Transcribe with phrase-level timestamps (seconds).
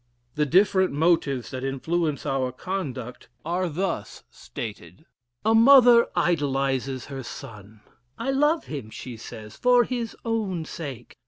[0.33, 5.05] '"The different motives that influence our conduct are thus stated:
[5.45, 7.81] "A mother idolizes her son;
[8.17, 8.95] 'I love him,' says
[9.53, 11.19] she, 'for his own sake.'